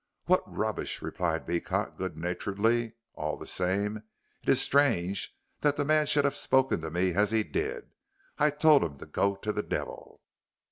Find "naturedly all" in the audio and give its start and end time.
2.17-3.37